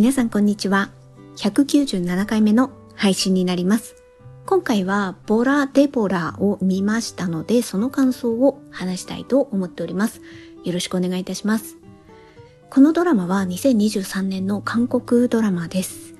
[0.00, 0.88] 皆さんこんにちは。
[1.36, 3.96] 197回目の配信になります。
[4.46, 10.22] 今回はボラ・デボラを見ましたので、その感想を話したいと思っております。
[10.64, 11.76] よろしくお願いいたします。
[12.70, 16.14] このドラマは2023年の韓国ドラマです。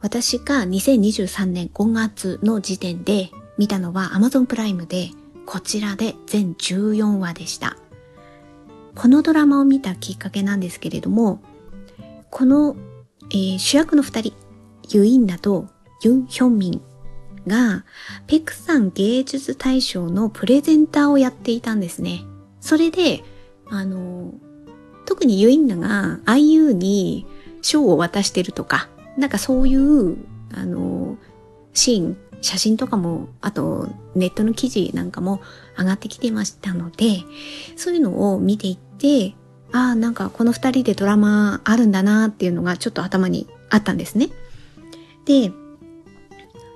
[0.00, 5.10] 私が2023年5月の時点で見たのは Amazon プライムで、
[5.44, 7.76] こちらで全14話でした。
[8.94, 11.42] このドラマを見たきっかけなんですけれども、
[12.30, 12.76] この
[13.30, 14.32] えー、主役の二人、
[14.90, 15.68] ユインナと
[16.02, 16.82] ユン・ヒョンミン
[17.46, 17.84] が、
[18.26, 22.24] ペクサン芸術大賞のプレゼンターをやっていたんですね。
[22.60, 23.22] それで、
[23.68, 24.32] あの、
[25.06, 27.26] 特にユインナが IU に
[27.62, 30.16] 賞を渡してるとか、なんかそういう、
[30.52, 31.18] あの、
[31.72, 35.40] シーン、写真とかも、あとネットの記事なんかも
[35.78, 37.22] 上がってきてましたので、
[37.76, 39.34] そういうのを見ていって、
[39.74, 44.28] ああ、なんかこの二人でドラマあるんだなっていうのがちょっと頭にあったんですね。
[45.24, 45.50] で、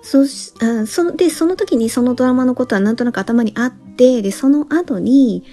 [0.02, 5.44] そ、あそ、で、その時にそのドラマのことはなんとなく頭にあって、で、その後に、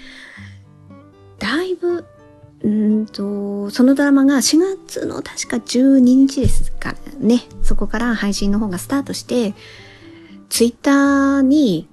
[1.38, 2.04] だいぶ、
[2.64, 9.54] うんと、そのドラマが4月の確か12日ですからね、そこから配信の方がスタートして、
[10.48, 11.86] ツイッターに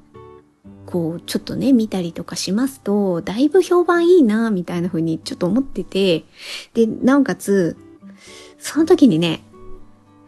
[0.94, 6.24] こう、ちょっとね、見たりとかしますと、だいぶ評判いいな、みたいな風にちょっと思ってて、
[6.76, 7.76] で、なおかつ、
[8.60, 9.42] その時にね、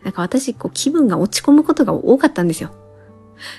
[0.03, 2.71] なんか私、こう、気分が落ち込むことが多かったんですよ。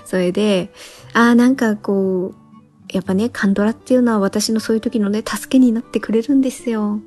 [0.05, 0.73] それで、
[1.13, 6.99] ああ、なんかこう、やっぱね、カンドラっていうのは私のそういう時のね、助けになってくれるんですよ。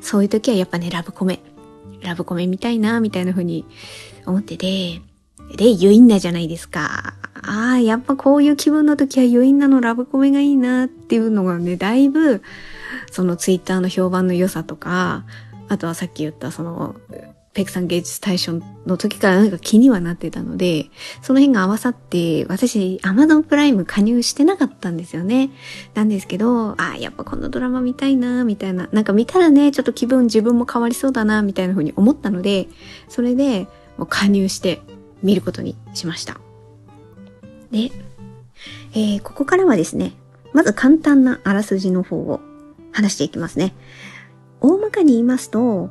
[0.00, 1.40] そういう時はやっぱね、ラブコメ。
[2.00, 3.66] ラブコメ見たいな、みたいな風に
[4.24, 5.02] 思ってて、
[5.56, 7.14] で、ユインナじゃないですか。
[7.42, 12.42] ああ、やっぱこういう気分の時はユインナのラブコメがいいなっていうのがね、だいぶ、
[13.10, 15.24] そのツイッターの評判の良さとか、
[15.68, 16.96] あとはさっき言ったその、
[17.54, 20.86] ペクさん芸術大賞の時からなんか気にはなってたので、
[21.20, 25.50] その辺が合わさって、私、アマゾンプライム加入してなかったんですよね。
[25.94, 28.88] なんですけど、ああ、やっぱこのドラマ見たいな、みたいな。
[28.92, 32.68] なんか見たらね、ちょっと気分自分も変わりそうだな、みたいな風に思ったので、
[33.08, 33.66] それで、
[33.98, 34.80] もう加入して
[35.22, 36.40] 見ることにしました。
[37.70, 37.90] で、
[38.92, 40.12] えー、ここからはですね、
[40.52, 42.40] まず簡単なあらすじの方を
[42.92, 43.74] 話していきますね。
[44.60, 45.90] 大まかに言いますと、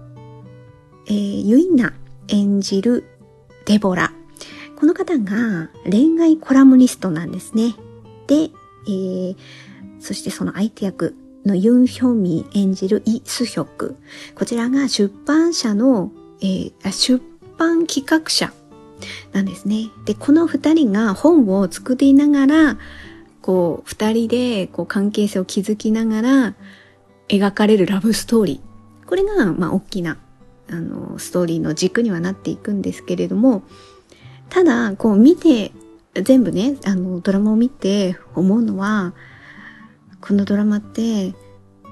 [1.07, 1.93] えー、ユイナ
[2.27, 3.05] 演じる
[3.65, 4.13] デボラ。
[4.79, 7.75] この方が恋愛コラムニストなんですね。
[8.27, 8.49] で、
[8.87, 9.35] えー、
[9.99, 11.15] そしてその相手役
[11.45, 13.95] のユン・ヒョンミ演じるイ・スヒョク。
[14.35, 17.21] こちらが出版社の、えー、出
[17.57, 18.53] 版企画者
[19.31, 19.89] なんですね。
[20.05, 22.77] で、この二人が本を作りながら、
[23.41, 26.55] こう、二人でこう関係性を築きながら
[27.27, 29.07] 描かれるラブストーリー。
[29.07, 30.17] これが、まあ、大きな、
[30.69, 33.63] あの、ストーリーの軸にはなっていくんですけれども、
[34.49, 35.71] ただ、こう見て、
[36.13, 39.13] 全部ね、あの、ドラマを見て思うのは、
[40.19, 41.33] このドラマって、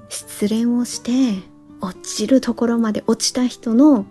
[0.10, 1.42] 失恋をして、
[1.82, 4.06] 落ちるところまで落ちた人の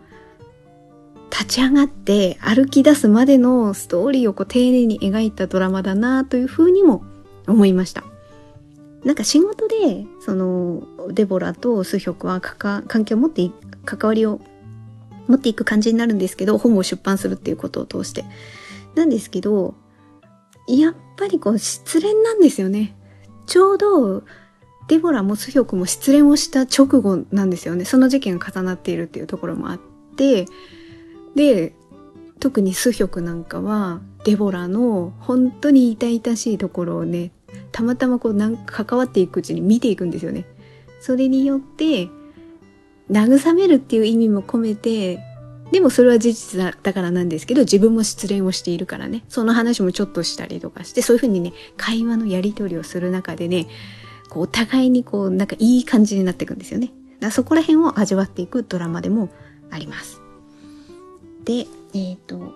[1.31, 7.05] 立ち上がって歩き出すまでのストーリーをこう丁寧に描いたドラマだなというふうにも
[7.47, 8.05] 思いました。
[9.05, 13.53] なんか仕事で、その、デボラとスヒョクは関係を持ってい
[13.84, 14.41] 関わりを
[15.28, 18.25] 持っていく感じになるんですけど、本を出版するっていうことを通して。
[18.94, 19.75] なんですけど、
[20.67, 22.97] やっぱりこう失恋なんですよね。
[23.47, 24.25] ちょうど、
[24.88, 27.84] デボラもスヒョクも失恋をした直後なんですよね。
[27.84, 29.81] その時期が重なっているっていうところもあっ
[30.17, 30.47] て、
[31.38, 31.72] で、
[32.41, 37.31] 特にスヒョクなんかは、デボラの本当に痛々しいところをね、
[37.71, 40.47] たまたまこうなんか関わっていくうちに見ていくんですよね。
[41.00, 42.09] それによって、
[43.09, 45.21] 慰めるっていう意味も込めて、
[45.71, 53.69] でもそれは事実だからなんですけど、自分も失恋をしているからね、その話もちょっとしたりとかして、そういうふうにね、会話のやり取りをする中でね、
[54.29, 56.90] こうお互いにこう、なんかいい感じになっていくんですよね。
[57.20, 59.29] だそこら辺を味わっていくドラマでも
[59.70, 60.27] あります。
[61.49, 62.53] で、えっ、ー、と、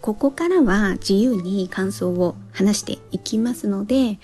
[0.00, 4.18] ここからは自由に感想を話していきますので、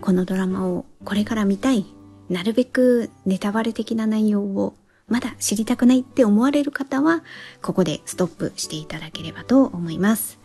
[0.00, 1.86] このドラマをこれから見たい、
[2.28, 4.76] なるべくネタバレ的な内容を
[5.08, 7.24] まだ知りたくないって思われる方は、
[7.62, 10.38] ここでストップしていただければと思います。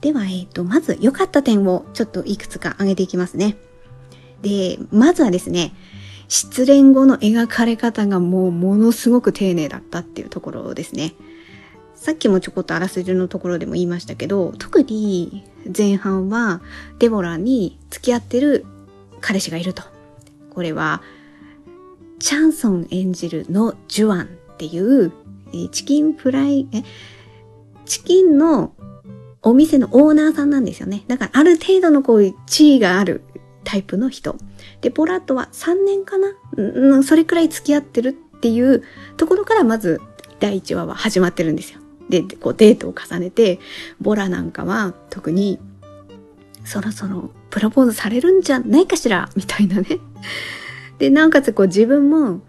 [0.00, 3.56] では、えっ、ー、と、まず良かった点をちょっといくつか挙げていきますね。
[4.42, 5.74] で、まずはですね、
[6.28, 11.14] 失恋後の描かれ方がもうものすごく丁寧だったっていうところですね。
[11.98, 15.44] さっきもちょこっとあらすじのところでも言いましたけど、特に
[15.76, 16.62] 前半は
[17.00, 18.64] デボラに付き合ってる
[19.20, 19.82] 彼氏がいると。
[20.50, 21.02] これは、
[22.20, 25.12] チャンソン演じるのジュアンっていう、
[25.72, 26.84] チキンフライ、え、
[27.84, 28.72] チキンの
[29.42, 31.04] お店のオーナーさんなんですよね。
[31.08, 33.22] だからある程度のこういう地位がある
[33.64, 34.36] タイプの人。
[34.80, 36.28] で、ボラットは3年かな？
[36.56, 38.84] うん、それくらい付き合ってるっていう
[39.16, 40.00] ところからまず
[40.38, 41.80] 第1話は始まってるんですよ。
[42.08, 43.58] で、こうデートを重ねて、
[44.00, 45.58] ボラなんかは特に
[46.64, 49.86] そろそろプロポーズされるんじゃないかしらみたいなね。
[50.98, 52.40] で、なおかつこう自分も、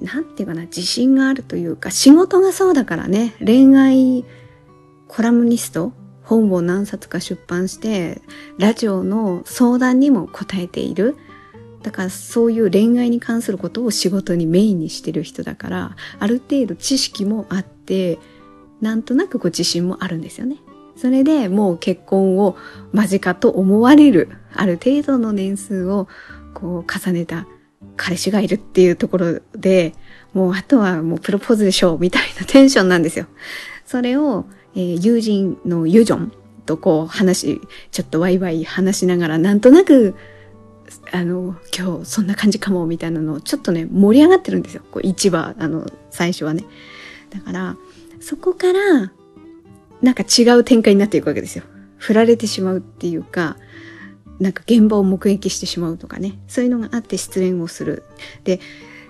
[0.00, 4.24] なんていうかな、自信があるというか、仕事がそうだからね、恋愛
[5.08, 5.92] コラムニスト、
[6.22, 8.22] 本を何冊か出版して、
[8.58, 11.16] ラジオの相談にも答えている。
[11.82, 18.18] だからそういう恋愛に関することを仕事にメインにしてる人だから、ある程度知識もあって、
[18.82, 20.58] なんとなくこう自信もあるんですよね。
[20.96, 22.56] それでもう結婚を
[22.92, 26.08] 間近と思われる、ある程度の年数を
[26.52, 27.46] こう重ねた
[27.96, 29.94] 彼氏がいるっていうところで、
[30.34, 33.26] もうあとはもうプロポーズでしょうみたいなテンションなんですよ。
[33.86, 34.44] それを、
[34.74, 36.32] えー、友人のユジョン
[36.66, 40.14] とこう話、ちょっとワイワイ話しながらなんとなく、
[41.10, 44.82] あの、今日そんな感じかもみたいなのをちょっとね、盛り上がってるんですよ。
[44.90, 46.64] こう一話、あの、最初はね。
[47.30, 47.76] だから、
[48.22, 49.12] そこから、
[50.00, 51.64] なんか違う展開になっていくわけですよ。
[51.98, 53.56] 振られてしまうっていうか、
[54.40, 56.38] なんか現場を目撃してしまうとかね。
[56.48, 58.04] そういうのがあって失恋をする。
[58.44, 58.60] で、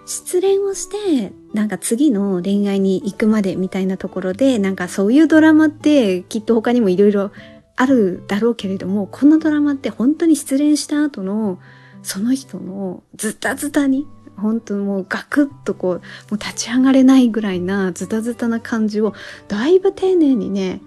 [0.05, 7.31] 失恋をして、なんか次の恋愛に行くまでみたいなところで、なんかそういうドラマってきっと他にもいろいろ
[7.76, 11.59] あるだろうけれども、このドラマって本当に失恋した後の
[12.03, 14.06] その人のズタズタに、
[14.42, 16.00] 本当もうガクッとこう、も
[16.32, 19.14] う立ち上がれないぐらいなズタズタな感じを
[19.48, 20.80] だいぶ丁寧にね、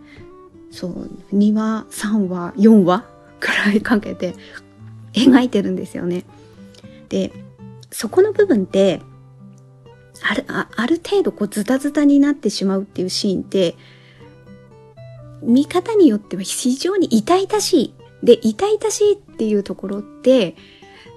[0.69, 3.05] そう、2話、3話、4話
[3.39, 4.35] くらいかけて
[5.13, 6.25] 描いてるんですよね。
[7.09, 7.31] で、
[7.91, 9.01] そこの部分って、
[10.21, 13.75] ある、ある程度こうズタズタになってしまうっていうシーンって、
[15.41, 17.93] 見方によっては非常に痛々しい。
[18.23, 20.55] で、痛々しいっていうところって、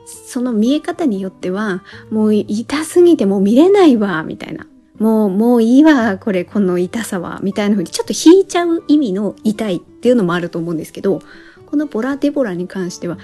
[0.08, 4.66] その見え方によっては、もう痛すぎてもう見れないわ、みたいな。
[4.98, 11.20] もう、もういいわ、これ、この痛さは、みたいな風にちょっと引いちゃう意味の痛いっていうのもあると思うんですけど、
[11.66, 13.18] このボラデボラに関しては、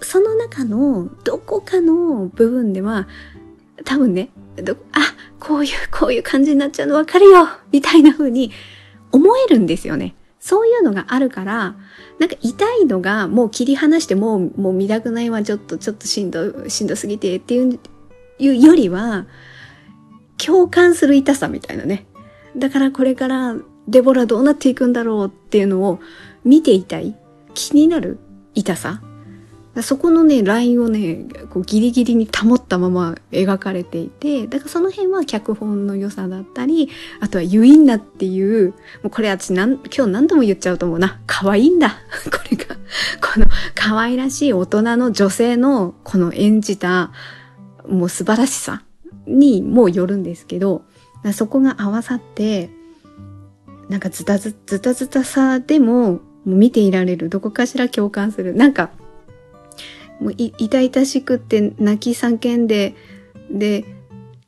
[0.00, 3.06] その中のどこかの部分では、
[3.84, 4.30] 多分ね、
[4.92, 5.00] あ、
[5.38, 8.50] こういう、こういう感じになっちゃうのわかるよみたいな風に
[9.12, 10.14] 思えるんですよね。
[10.40, 11.76] そういうのがあるから、
[12.24, 17.78] なんか痛いのがもう切り離してもう、もう見たくないわ、ちょっと、ちょっとしんど、しんどすぎてっていう
[18.38, 19.26] いうよりは、
[20.38, 22.06] 共感する痛さみたいなね。
[22.56, 23.56] だからこれから
[23.88, 26.00] デボラどうなっていくんだろうっていうのを
[26.44, 27.14] 見ていたい。
[27.52, 28.18] 気になる
[28.54, 29.02] 痛さ。
[29.82, 36.90] そこのね、ラインをね、こうギリギリに保ったまま描かれていて、だからその辺は脚本の良さだったり、
[37.20, 38.74] あとはユインナっていう、も
[39.04, 41.20] うこれ私なん今日何度も言っちゃうと思うな。
[41.26, 41.90] 可愛いんだ。
[42.30, 42.76] これが。
[43.20, 47.10] この可愛らしい大人の女性のこの演じた、
[47.88, 48.82] もう素晴らしさ
[49.26, 50.84] にもよるんですけど、
[51.32, 52.70] そこが合わさって、
[53.88, 57.28] なんかズタズズタズタさでも見ていられる。
[57.28, 58.54] どこかしら共感する。
[58.54, 58.90] なんか、
[60.20, 62.94] もう痛々しくって泣き叫んで、
[63.50, 63.84] で、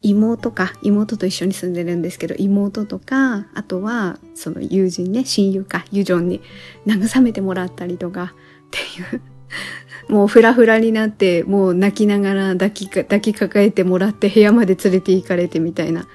[0.02, 6.40] 妹か、妹と一緒に住んでるんですけど、妹とか、あとは、その友人ね、親友か、ユジョンに
[6.87, 8.35] 慰めてもらったりとか、
[8.66, 9.23] っていう。
[10.12, 16.06] もうフラフラになって、もう泣きながら抱き抱きかかえてもらって部屋まで連れて行かれてみたいな。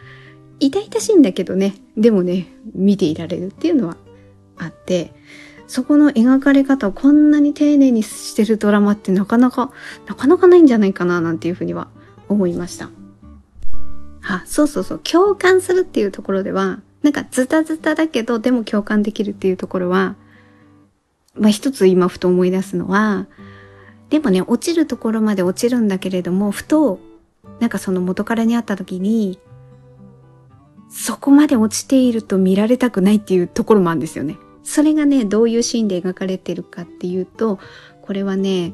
[0.59, 3.97] 痛々しいんだけどね、でもね、見ていられるっていうのは
[4.57, 5.11] あって、
[5.71, 9.71] そこの描かれ方をこんなに丁寧にしてるドラマってなかなか、
[10.05, 11.87] なかなかないんじゃないかななんていうふうには
[12.27, 12.89] 思いました。
[14.21, 20.17] あ、そうそうそう、共感するっていうところでは、なんかズタズタだけど、でも共感できるっていうところは、
[21.35, 23.27] まあ一つ今ふと思い出すのは、
[24.09, 26.99] でもね、落ちるところまで落ちるんだけれども、ふと、
[27.61, 29.39] なんかその元彼に会った時に、
[30.89, 34.35] そこまで落ちていると見られたくないっていうところもあるんですよね。
[34.63, 37.59] それがね、どういうシーンで描かれてるかっていうと、
[38.01, 38.73] これはね、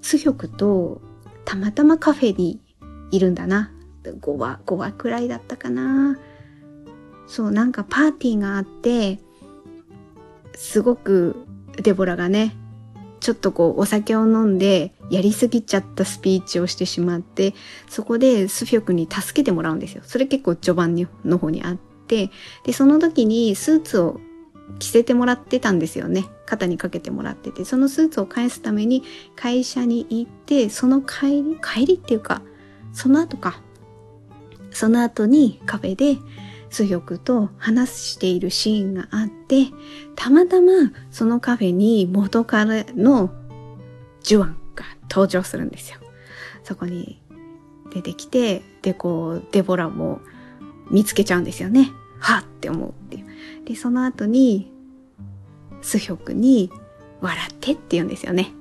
[0.00, 1.00] ツヒョクと
[1.44, 2.60] たまたまカフェに
[3.10, 3.72] いるんだな。
[4.02, 6.18] 5話、5話くらいだったかな。
[7.26, 9.20] そう、なんかパーティーがあって、
[10.54, 11.36] すごく
[11.82, 12.56] デボラがね、
[13.20, 17.54] ちょっとこうお酒を飲んでやりすぎちゃったスピーチをしてしまって、
[17.88, 20.02] そこでスフィョクに助けてもらうんですよ。
[20.04, 22.30] それ結構序盤の方にあって、
[22.64, 24.20] で、その時にスーツを
[24.78, 26.26] 着せてもらってたんですよね。
[26.46, 29.02] 肩にかけてもらってて、そのスーツを返すために
[29.36, 32.42] 会社に行って、その帰り、帰りっていうか、
[32.92, 33.60] その後か、
[34.70, 36.18] その後にカフェで
[36.70, 39.66] スヒョクと話しているシーンがあって、
[40.16, 40.72] たまたま
[41.10, 43.30] そのカフェに元彼の
[44.22, 45.98] ジュワンが登場するんですよ。
[46.64, 47.20] そこに
[47.92, 50.20] 出てきて、で、こう、デボラも
[50.90, 51.90] 見つけちゃうんですよね。
[52.18, 53.26] はっって思うっていう。
[53.72, 54.70] で、その後に、
[55.80, 56.70] スヒョクに、
[57.22, 58.52] 笑ってって言うんですよね。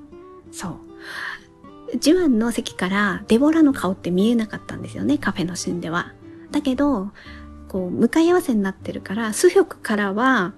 [0.51, 1.97] そう。
[1.99, 6.13] ジュアンの席からデボラの顔って見えなかったんですよね、カフェのシーンでは。
[6.51, 7.11] だけど、
[7.67, 10.53] こう、向かい合わせになってるから、スヒョクからは、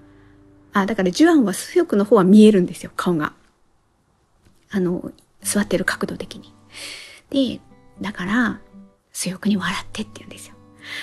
[0.72, 3.32] あ、だからジュアンはスヒョクの方は見えるんですよ、顔が。
[4.70, 5.10] あの、
[5.42, 6.54] 座ってる角度的に。
[7.30, 7.60] で、
[8.00, 8.60] だから、
[9.12, 10.53] スヒョクに笑ってって言うんですよ。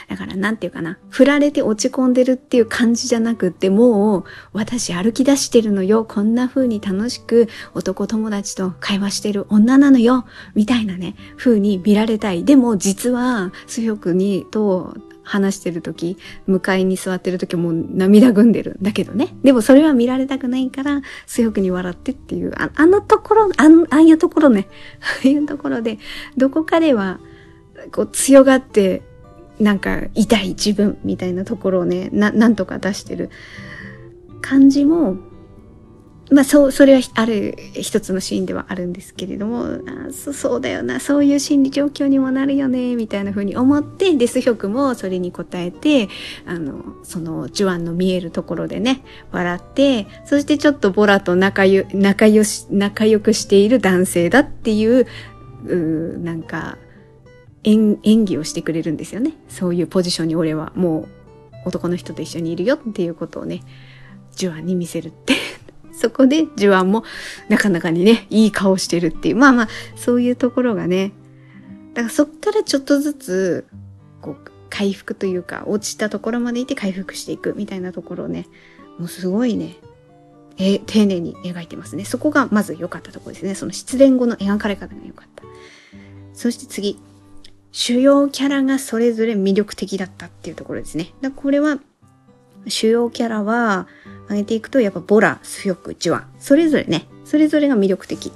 [0.07, 4.23] だからなんていうかな、振られて落ち込んでるっていう感じじゃなくって、もう
[4.53, 6.05] 私歩き出してるのよ。
[6.05, 10.25] こんな風に楽しく男友達と会話してる女なのよ。
[10.55, 12.43] みたいなね、風に見られたい。
[12.43, 19.35] でも実は、スヒョクにと話してる時、向かいに座ってる時も涙ぐんでるんだけどね。
[19.43, 24.67] でもそれは見られたくないから、強くに笑ってっていう、ああのところ、あああいうところね、
[25.01, 25.99] ああいうところで、
[26.37, 27.19] どこかでは、
[27.91, 29.01] こう強がって
[29.59, 33.29] なんか痛い自分みたいなところをね、な、なんとか出してる
[34.41, 35.17] 感じも、
[36.31, 46.07] まあそう、それはある一つのシーンではあるんですけれども、あそそうだよな、そういう心理状況にもなるよね、みたいな風に思って、デスヒョクもそれに応えて、
[46.45, 49.03] あの、そのジュアンの見えるところでね、
[49.33, 55.07] 笑って、そしてちょっとボラと仲良、仲良し、仲良くしている男性だっていう、
[55.65, 56.77] うなんか、
[57.63, 59.33] 演演技をしてくれるんですよね。
[59.49, 61.07] そういうポジションに俺はもう
[61.65, 63.61] 男の人と一緒にいるよっていうことをね、
[64.35, 65.35] ジュアンに見せるって
[65.93, 67.03] そこでジュアンも
[67.49, 69.35] なかなかにね、いい顔してるっていう。
[69.35, 71.11] まあまあ、そういうところがね、
[71.93, 73.65] だからそっからちょっとずつ、
[74.21, 78.47] こう、回復というか、落ちたところまでいて回復していくみたいなところをね、
[78.97, 79.75] もうすごいね、
[80.57, 82.05] え丁寧に描いてますね。
[82.05, 83.55] そこがまず良かったところですね。
[83.55, 85.43] その失恋後の描かれ方が良かった。
[86.33, 86.99] そして次。
[87.71, 91.13] 主要キャラがそれぞれ魅力的だったっていうところですね。
[91.21, 91.79] だこれは、
[92.67, 93.87] 主要キャラは、
[94.29, 96.33] 上げていくと、やっぱボラ、スヒョク、ジュアン。
[96.39, 98.31] それぞれね、それぞれが魅力的。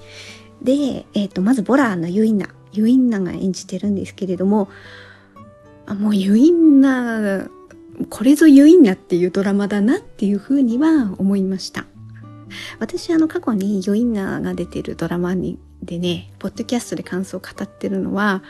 [0.62, 2.50] で、えっ、ー、と、まずボラのユインナ。
[2.72, 4.70] ユインナが演じてるんですけれども、
[5.86, 7.48] あもうユインナ、
[8.10, 11.86] これぞユインナっていうドラマだなっていうふうには思いました。
[12.80, 18.44] 私あの過去にユインナが出てるドラマにでね、ポッドキャストで感想を語ってるのは、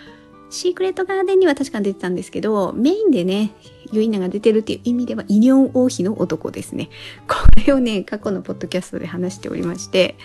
[0.55, 3.51] シークレットガーデンには確か出てたんですけど、メインでね、
[3.91, 6.89] ユイナが出てるっていう意味では、イニョン王妃の男ですね。
[7.27, 7.35] こ
[7.67, 10.15] れをね、過去のポッドキャストで話しておりまして、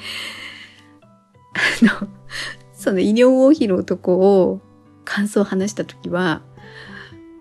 [1.83, 2.09] あの、
[2.73, 4.61] そのイニョン王妃の男を
[5.05, 6.43] 感想を話した時は、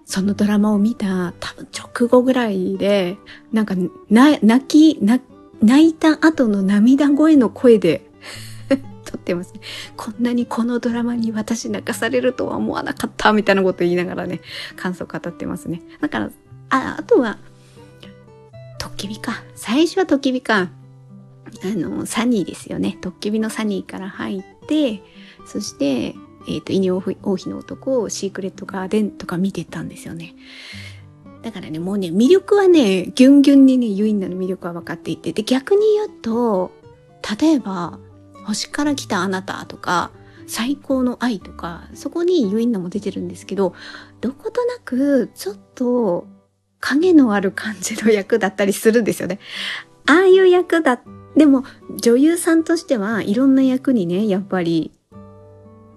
[0.05, 3.17] そのドラマを見た多分直後ぐらいで、
[3.53, 3.75] なんか、
[4.09, 4.99] な、泣き、
[5.61, 8.08] 泣いた後の涙声の声で
[9.29, 9.61] ってますね。
[9.95, 14.41] こんなにこのドラマに私泣かされるとは思わなかった、みたいなこと言いながらね、
[14.75, 15.81] 感想語ってますね。
[16.01, 16.31] だから、
[16.69, 17.37] あ、あとは、
[18.79, 19.43] トッキビか。
[19.55, 20.61] 最初はトッキビか。
[20.61, 20.69] あ
[21.75, 22.97] の、サニーですよね。
[23.01, 25.01] トッキビのサニーから入って、
[25.45, 26.15] そして、
[26.47, 27.17] えっ、ー、と、イニ王妃
[27.49, 30.35] の男をシークレットガーデンとか見てたんですよね。
[31.41, 36.71] だからね、もうね、魅力はね、ギュンギュンにね、ユインナの魅力は分かっていて、で、逆に言うと、
[37.39, 37.99] 例えば、
[38.49, 40.11] 星から来たあなたとか、
[40.47, 43.73] 最高の愛とか、そこにユインナも出てるんですけど、
[44.19, 46.27] どことなく、ちょっと、
[46.79, 49.39] 影のある感じの役だったりするんですよね。
[50.07, 51.01] ああいう役だ、
[51.35, 51.63] でも、
[52.01, 54.91] 女優さんとしてはいろんな役にね、やっぱり、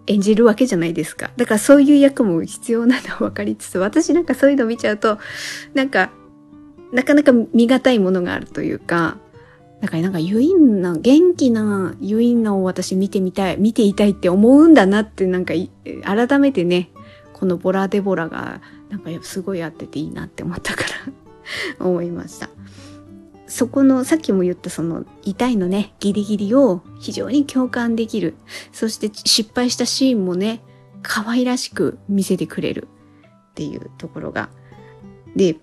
[0.07, 1.31] 演じるわけじゃないですか。
[1.37, 5.19] だからそういう役も必要なのは分かりつつ、私なんかそういうの見ちゃうと、
[5.75, 6.11] なんか、
[6.93, 9.17] なかなか見難いものがあるというか、
[9.83, 15.55] だからなんかユインナ、元気なユインナを私見てみたい、見ていたいって思うんだなってなんか
[16.05, 16.91] 改めてね、
[17.33, 18.61] このボラデボラが
[18.91, 20.85] なんかすごい合ってていいなって思ったか
[21.81, 22.49] ら 思いました。
[23.49, 28.35] そこのさっきも言ったその痛いのね、ギリギリを非常に共感できる。
[28.71, 30.63] そして失敗したシーンもね、
[31.03, 32.87] 可愛らしく見せてくれる
[33.51, 34.49] っていうところが。
[35.35, 35.57] で、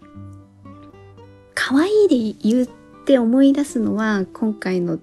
[1.55, 2.69] 可愛いで言う
[3.09, 4.99] って思い出すのは、今回の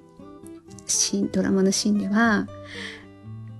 [0.86, 2.46] シーン、ドラマのシーンでは、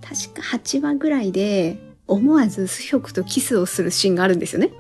[0.00, 4.70] 確か8話ぐらいで、思わずスヒョクとキスをするシーンがあるんですよね。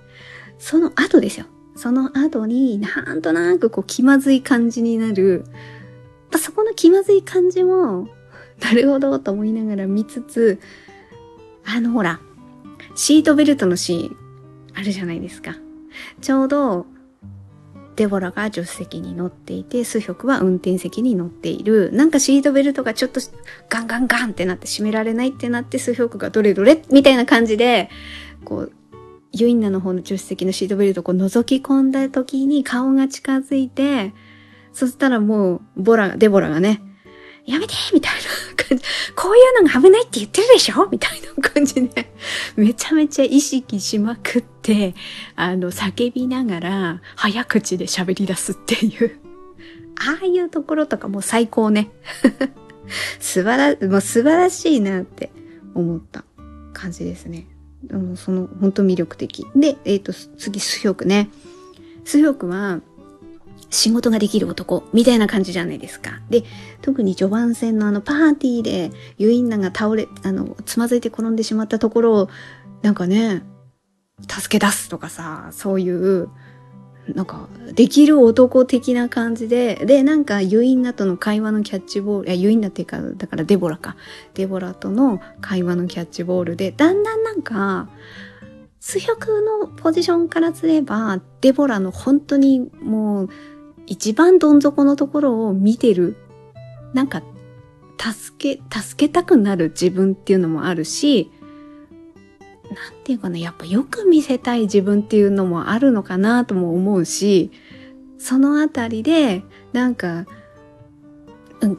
[0.60, 1.46] その後ですよ。
[1.74, 5.44] その後になんとなくこう気まずい感じになる。
[6.38, 8.06] そこの気まずい感じも、
[8.62, 10.60] なるほどと思いながら見つつ、
[11.64, 12.20] あのほら、
[12.94, 14.16] シートベルトのシーン。
[14.74, 15.56] あるじゃないですか。
[16.20, 16.86] ちょうど、
[17.96, 21.90] デボラが助手席に乗っていて、スヒョクは運転席に乗っている。
[21.92, 23.20] なんかシートベルトがちょっと
[23.70, 27.88] ガンガンガンってなって閉められないってなって、スヒョクがどれどれみたいな感じで、
[28.44, 28.72] こう、
[29.32, 34.12] ユインナの方の助手席のシートベルトをこう覗き込んだ時に顔が近づいて、
[34.72, 36.82] そしたらもう、ボラ、デボラがね、
[37.46, 38.84] やめてみたいな感じ。
[39.14, 40.88] こういうのが危ないって言ってるでしょ？
[40.90, 42.12] みたいな感じで、
[42.56, 44.94] めちゃめちゃ意識しまくって、
[45.36, 49.20] あの、叫びながら、早口で喋り出すっていう。
[49.98, 51.90] ああいうところとかもう最高ね。
[53.20, 55.30] 素晴ら、もう素晴らしいなって
[55.74, 56.24] 思った
[56.72, 57.46] 感じですね。
[57.92, 59.46] もその、本当魅力的。
[59.54, 61.28] で、えっ、ー、と、次、スヒョクね。
[62.04, 62.80] スヒョクは、
[63.70, 66.20] 仕事ができる男みたいな感じじゃないですか。
[66.30, 66.44] で、
[66.82, 72.28] 特に序盤戦のあのパーティーでユインナが倒れ、あの、つまずいて転んでしまったところを、
[72.82, 73.42] なんかね、
[74.28, 76.28] 助け出すとかさ、そういう、
[77.14, 83.96] なんか、できる男的な感じで、で、なんか、ユインナとの会話のキャッチボール、いや、ユインナっていうか、だからデボラか。
[84.34, 87.88] デボラとの会話のキャッチボールで、だんだんなんか、
[88.80, 93.28] 数百のポジションからすれば、デボラの本当にもう、
[93.86, 96.16] 一番どん底のところを見てる。
[96.92, 97.22] なんか、
[97.98, 101.30] 助け、助けたくなる自分っていうのもあるし、
[102.64, 107.50] なんていうかな、やっぱよく見せたい自分っていうのもあるのかなとも思うし、
[108.18, 110.26] そのあたりで、なんか、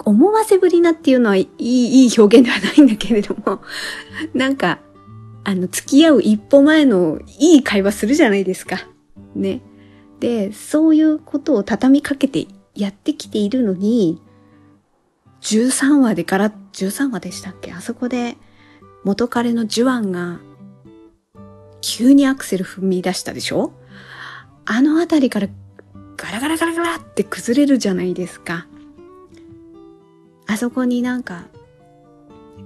[0.06, 3.62] 思わせぶりなっていうのはいい、いい表現ではないんだけれども、
[4.34, 4.80] なんか、
[5.44, 8.88] あの、付き合う一歩前のいい会話するじゃないですか。
[9.36, 9.62] ね。
[10.20, 14.22] で、そういうことを畳みかけてやってきているのに、
[15.42, 17.72] 13話でから、13話でしたっけ？
[17.74, 18.38] あそこで
[19.04, 20.40] 元彼のジュアンが
[21.82, 23.72] 急にアクセル踏み出したでしょ？
[24.66, 25.48] あのあたりから
[26.18, 28.68] ガラガラガラガラって崩れるじゃないですか。
[30.48, 31.46] あそこになんか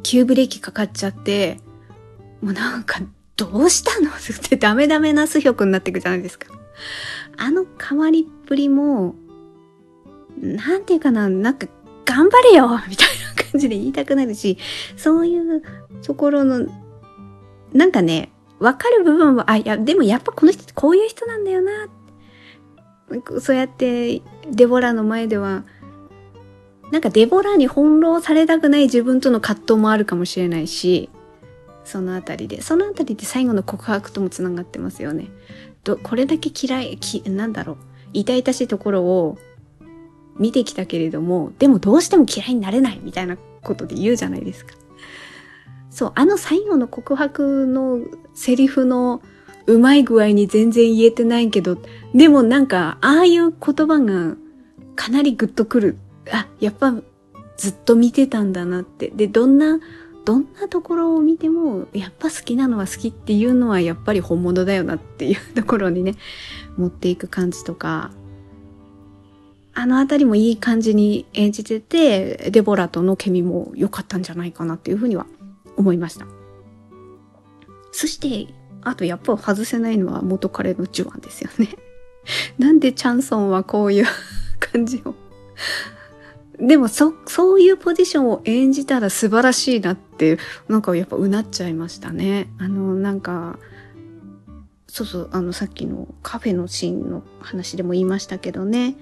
[0.04, 1.60] 急ブレーキかかっちゃって、
[2.42, 3.02] もうなんか
[3.36, 4.10] どうしたの？
[4.12, 4.14] っ
[4.50, 6.48] てダメダメなスヒョクになっていくじゃないですか。
[7.38, 9.16] あの変わりっぷりも、
[10.40, 11.68] なんていうかな、なんか、
[12.06, 14.58] 頑張れよ みたいな感じで言いたくなるし、
[14.98, 15.62] そういう
[16.02, 16.68] ところの、
[17.74, 21.88] なんかね、わかる部分は、あ、いや、でもやっぱこの人ってこういう人なんだよな。
[23.40, 25.64] そうやって、デボラの前では、
[26.92, 31.10] なんかデボラに翻弄されたくない自分との葛藤もあるかもしれないし、
[31.84, 35.30] そのあたりで、そのあたりで最後の告白ともつながってますよね。
[35.84, 37.78] どこれだけ嫌いきなんだろう。
[38.14, 39.38] 痛々しいところを
[40.38, 44.74] 見てきたけれどもでもどうしても嫌いになれないみたいなことで言うじゃないですか。
[45.90, 48.00] そうあの最後の告白の
[48.34, 49.22] セリフの
[49.68, 51.78] うまい具合に全然言えてないけど
[52.16, 54.36] でもなんかああいう言葉が
[54.96, 55.98] かなりグッとくる。
[56.32, 56.94] あやっぱ
[57.58, 59.10] ずっと見てたんだなって。
[59.10, 59.80] でどんな
[60.26, 66.16] どんなところを見てもやっぱ好きなのは好きっていうのはやっぱり本物だよなっていうところにね
[66.78, 68.12] 持っていく感じとか。
[69.74, 75.26] あのあたりもいい感じに演じててデボラとのケミも良かったんじゃないかなっていうふうには
[75.78, 76.26] 思いました。
[77.94, 81.70] そしてあとやっぱ外せないのは元彼のジュワンですよね。
[82.60, 84.06] なんでチャンソンはこういう
[84.60, 85.16] 感じを
[86.62, 92.50] でもそ、そういうポジションを演じたら素晴らしいなって、なんかやっぱうなっちゃいましたね。
[92.60, 93.58] あの、なんか、
[94.88, 98.96] そうそう、あの、さっきのカフェのシーンの話でも言いましたけどね。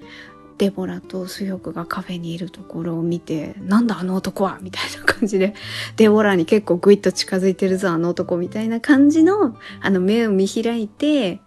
[0.56, 5.54] デボラとスヨクがカフェにいるところを見て、なんだあの男はみたいな感じで、
[5.96, 11.40] デボラに結構グイッと近づいてるぞ、あの男みたいな感じの、あの目を見開いて、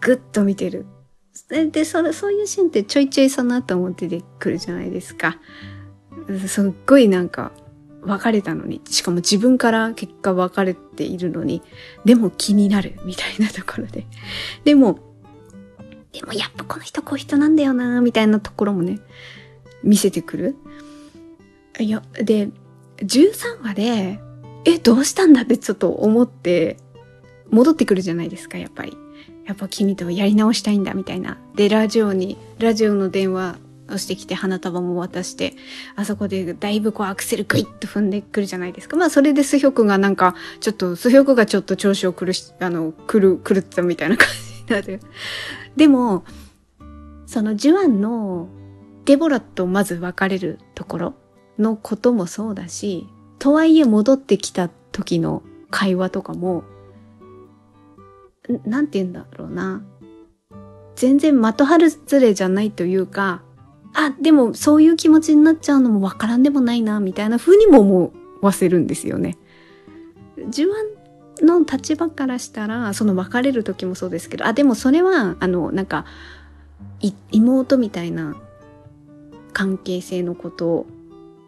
[0.00, 0.86] ぐっと見てる
[1.48, 5.38] で、それ、そういうシーンってちょいちょいその後も出てくるじゃないですか。
[6.46, 7.52] すっごいなんか、
[8.02, 11.62] 別れたのに、しかも自分から結果別れているのに、
[12.04, 14.06] でも気になるみたいなところで。
[14.64, 14.98] でも、
[16.12, 18.98] でもやっぱこの人こういう人なんだよなみたいなところもね、
[19.82, 20.56] 見せてくる。
[21.78, 22.50] いや、で、
[22.98, 24.20] 13話で、
[24.64, 26.76] え、どうしたんだってちょっと思って、
[27.50, 28.96] 戻ってくるじゃないですか、やっぱり。
[29.48, 31.38] やっぱ君とやり直したいんだみたいな。
[31.56, 33.56] で、ラジオに、ラジオの電話
[33.88, 35.54] をしてきて花束も渡して、
[35.96, 38.98] あそこでだいぶこうアクセルグイッと踏んでくるじゃないですか。
[38.98, 45.00] まあそれでスヒョクがなんか、ちょっと、スヒョクがちょっと調子を狂し、あの、狂、狂ったみたいな感じになる。
[45.76, 46.24] でも、
[47.24, 48.48] そのジュアンの
[49.06, 51.14] デボラとまず別れるところ
[51.58, 53.06] のこともそうだし、
[53.38, 56.64] とはいえ戻ってきた時の会話とかも、
[58.64, 59.82] なんて言うんだろうな。
[60.96, 63.42] 全然的外れじゃないというか、
[63.94, 69.38] あ、でもそういう気持ちになっちゃうのもわからんでもないな、みたいな風にも思わせるんですよね。
[70.46, 70.98] 自分
[71.46, 76.04] の立場からしたら、その別れる時もそうですけど、あ、でもそれは、あの、なんか、
[77.30, 78.36] 妹みたいな
[79.52, 80.86] 関係性のことを、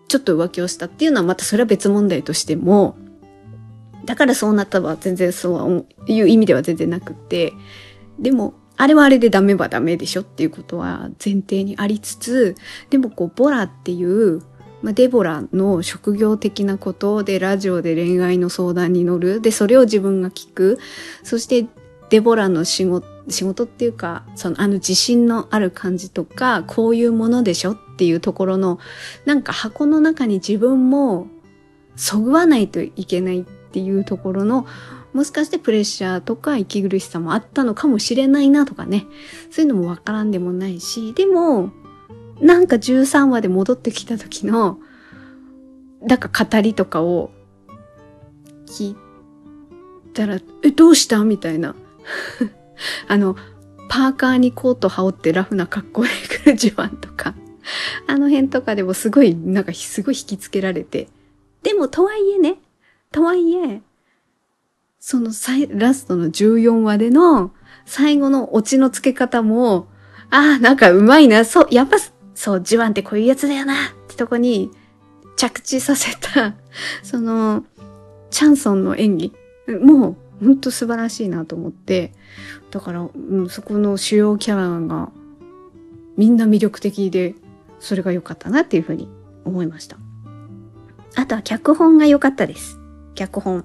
[0.08, 2.96] ちょっと浮気をしたっていうのはまたそれは別問題としても、
[4.04, 7.52] だからそうなったは全然そういう意味では全然なくって、
[8.18, 12.56] でも、あれはあれでダメはダメでしょっていうことは前提にありつつ、
[12.88, 14.40] でもこう、ボラっていう、
[14.82, 19.42] まあ、デボラの職業的なことでラジオで恋愛の相談に乗る。
[19.42, 20.78] で、それを自分が聞く。
[21.22, 21.66] そして
[22.08, 28.78] デボラの仕事、仕事っていうか、そのあの自信のある感じとか、こういうものでしょっていうところの、
[29.26, 31.26] なんか箱の中に自分も
[31.96, 34.66] そぐわないといけないっていうところの、
[35.12, 39.06] もしかしてプレッシャーとか息苦しさもあったのかもしれないなとかね。
[39.50, 41.70] そういうのもわからんでもないし、でも、
[42.40, 44.78] なんか13話で戻ってきた時の、
[46.02, 47.30] なんか語りとかを
[48.66, 48.96] 聞い
[50.14, 51.22] たら、え、どうした？
[51.24, 51.74] みたいな。
[53.09, 53.37] あの、
[53.88, 57.35] パーカーにコート羽織ってラフな格好で来るジュワンとか、
[58.06, 61.09] あの辺とかでもすごい、なんかすごい引きつけられて。
[61.62, 62.56] でも、とはいえね、
[63.12, 63.83] とはいえ、
[65.01, 65.31] その
[65.70, 67.53] ラストの14話での
[67.85, 69.88] 最後のオチの付け方も、
[70.31, 71.96] ああ、なんかうまいな、そう、やっぱ、
[72.35, 74.70] そう、ジュワンってこういうやつだよなってとこに
[75.37, 76.55] 着地させた、
[77.03, 77.64] その、
[78.31, 79.33] チャンソンの演技、
[79.83, 82.12] もう、ほんと素晴らしいなと思って、
[82.70, 85.11] だから、うん、そこの主要キャラが、
[86.16, 87.35] みんな魅力的で、
[87.81, 89.09] それが良かったなっていうふうに
[89.44, 89.96] 思いました。
[91.16, 92.79] あとは脚本が良かったです。
[93.14, 93.64] 脚本。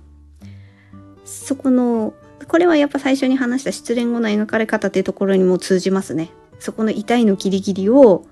[1.23, 2.13] そこの、
[2.47, 6.31] これはやっぱ最初に話した失恋後の描かれ方っていうところにも通じますね。
[6.59, 8.25] そこの痛いのギリギリを、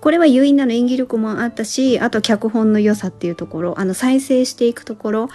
[0.00, 5.28] これはユイナの演技力もあったし、あと脚本の良さっていうところ、あの再生していくところ、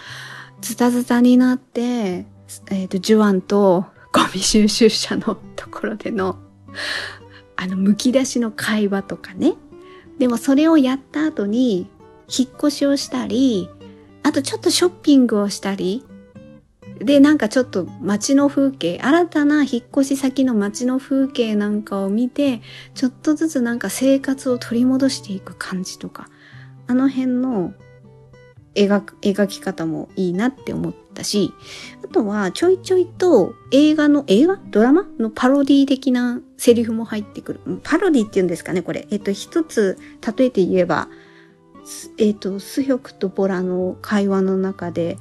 [0.60, 6.38] ズタズタになって、えっ、ー、と、ジュワンとゴミ収集車のところでの、
[7.56, 9.54] あの、剥き出しの会話とかね。
[10.20, 11.88] でもそれをやった後に、
[12.28, 13.70] 引っ越しをしたり、
[14.28, 16.04] あとちょっとショッピングをしたり、
[17.00, 22.62] で、なんかちょっと街の風景、新たな引っ越し先の街の風景なんかを見て、
[22.94, 26.28] ちょっとずつなんか生活を取り戻していく感じとか、
[26.88, 27.72] あの辺の
[28.76, 31.54] 描く、描き方もいいなって思ったし、
[32.04, 34.60] あとはちょいちょいと映画の、映画？
[34.72, 37.80] ドラマのパロディ的なセリフも入ってくる。
[37.82, 39.08] パロディって言うんですかね、これ。
[39.10, 39.98] えっと、一つ
[40.38, 41.08] 例えて言えば、
[42.18, 45.18] えっと、スヒョクとボラの会話の中で、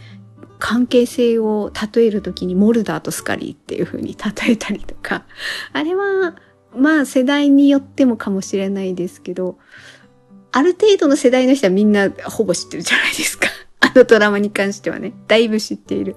[0.59, 5.25] 関係性を例えるときにモルダーとスカリーっていう風に例えたりとか、
[5.73, 6.37] あれは、
[6.75, 9.59] まあ世代によってもかもしれないですけど、
[10.53, 13.49] ある程度の世代の人はみんなほぼ知ってるじゃないですか。
[13.81, 16.17] あのドラマに関してはね、だいぶ知っている。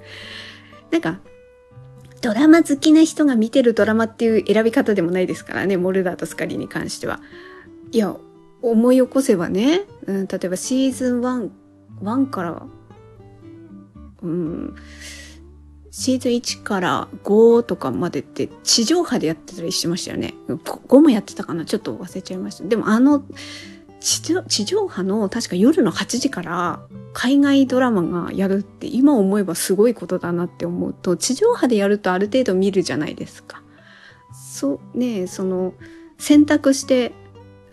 [0.92, 1.20] なんか、
[2.22, 7.20] ドラマ好きな人が見てるドラマっていう選び方でもないですからね、モルダーとスカリーに関しては。
[7.92, 8.16] いや、
[8.62, 11.50] 思い起こせばね、うん、例えばシーズン1、
[12.02, 12.64] 1から
[14.22, 14.76] うん、
[15.92, 20.34] シーズン1から5とかまでって地上波でやってたりしてましたよね。
[20.48, 22.66] 5もやってたかなちょっと忘れちゃいました。
[22.66, 23.24] でもあの
[24.00, 26.82] 地上地上波の確か夜の8時から
[27.14, 33.62] 海外ドラマがやるって今思えばすごいことだなって思うと地上波でやるとある程度見るじゃないですか。
[34.34, 35.74] そうねその
[36.18, 37.14] 選択して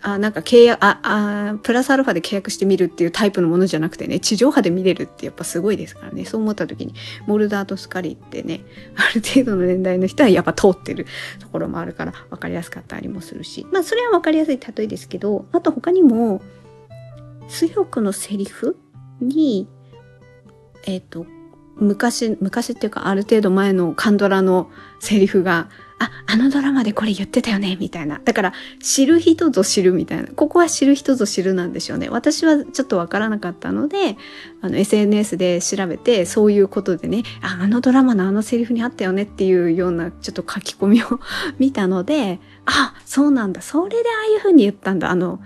[0.03, 6.25] あ、なんか契約、あ、あ、プラスアルファで契約してみるっていうタイプのものじゃなくてね、地上波で見れるってやっぱすごいですからね。
[6.25, 6.95] そう思った時に、
[7.27, 8.61] モルダーとスカリってね、
[8.97, 11.07] ある程度の年代の人はやっぱ通ってる
[11.41, 13.67] ところもあるから分かりやすかったりもするし。
[13.73, 16.43] まあそれは分かりやすい例えですけど、あと他にも、
[17.49, 18.77] 強くのセリフ
[19.21, 19.69] に、
[20.85, 21.27] えっ、ー、と、
[21.77, 28.21] 昔、昔っていうかある程度前のカンドラのセリフがあ、あのドラマでこれ言ってたよね、みたいな。
[28.23, 30.29] だから、知る人ぞ知るみたいな。
[30.29, 32.09] ここは知る人ぞ知るなんでしょうね。
[32.11, 34.17] 私はちょっとわからなかったので、
[34.61, 41.21] あの、SNS で調べて、そういうことでね、あ、あのドラマのあのセリフにあったよねっていうような、ちょっと書き込みを
[41.59, 43.63] 見たので、あ、そうなんだ。
[43.63, 45.11] それでああいうふうに言ったんだ。
[45.11, 45.41] あの、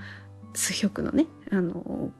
[0.54, 2.10] 数百のね、あの、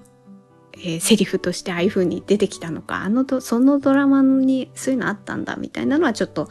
[0.83, 6.49] えー、セリフとしてああいう風に出てきたのか、あのそのドラマにそういうのあったんだみたいなのはちょっと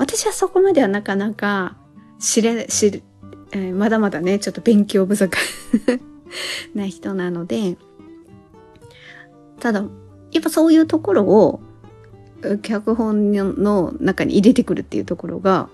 [0.00, 1.76] 私はそこまではなかなか
[2.18, 3.02] 知れ、知る、
[3.52, 5.36] えー、まだまだね、ちょっと勉強不足
[6.74, 7.76] な人なので、
[9.60, 9.84] ただ、
[10.32, 11.60] やっぱそういうところを、
[12.62, 15.68] 脚本の中に入れてくるっていうところが、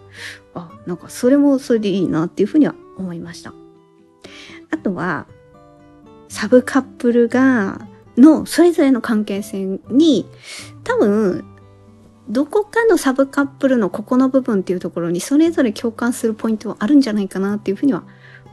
[0.55, 3.55] あ、なんかそれもそれでいいなっていうふうには思いました。
[4.73, 5.29] あとは、
[6.29, 7.87] サブカップルが、
[8.17, 10.27] のそれぞれの関係性に、
[10.83, 11.45] 多分、
[12.29, 18.05] どこかのサブカップルのここの部分っていうところにそれぞれ共感するポイントはあるんじゃないかなっていうふうには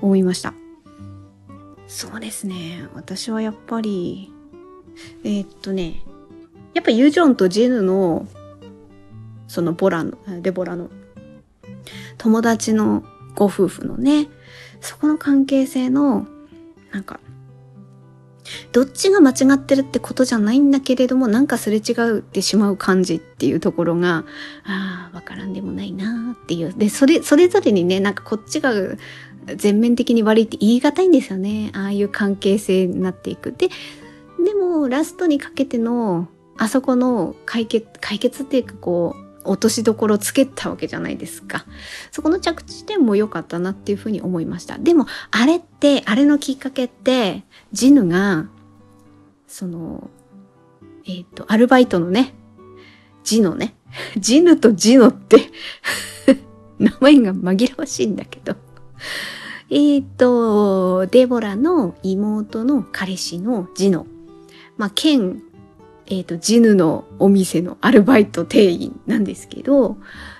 [0.01, 0.53] 思いました。
[1.87, 2.87] そうですね。
[2.93, 4.31] 私はやっぱり、
[5.23, 6.01] えー、っとね、
[6.73, 8.27] やっぱユジョンとジェヌの、
[9.47, 10.89] そのボラの、デボラの
[12.17, 13.03] 友達の
[13.35, 14.27] ご夫婦のね、
[14.81, 16.27] そこの関係性の、
[16.91, 17.19] なんか、
[18.71, 24.25] どっちが間違ってるってことじゃないんだけれども、なんかすれ違うってしまう感じっていうところが、
[24.65, 26.73] ああ、わからんでもないなっていう。
[26.75, 28.73] で、それ、それぞれにね、なんかこっちが
[29.55, 31.71] 全面的に悪いって言い難いんですよね。
[31.73, 33.53] ああいう関係性になっていく。
[33.53, 33.69] で、
[34.43, 36.27] でも、ラストにかけての、
[36.57, 41.65] あそこの解決、解決っていうかこう、落としどころつけたわけじゃないですか。
[42.11, 44.77] そこの着地点も良かったなっていうふうに思いました。
[44.77, 48.47] でも、あれって、あれのきっかけって、ジヌが、
[49.47, 50.09] その、
[51.05, 52.33] えっ、ー、と、アルバイトのね、
[53.23, 53.75] ジノね。
[54.17, 55.51] ジヌとジノって
[56.79, 58.55] 名前が紛らわしいんだけど
[59.69, 64.05] えっと、デボラの妹の彼氏のジノ。
[64.77, 65.41] まあ、兼
[66.07, 69.97] えっ、ー、と、ジヌのお店のアルバイト店員なんですけど、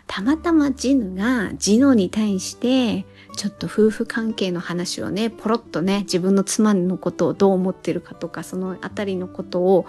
[0.08, 9.86] たまたまジヌがジノに対して、ちょっと夫婦関係の話をね、ポロッとね、自分の妻のことをどう思ってるかとか、そのあたりのことを、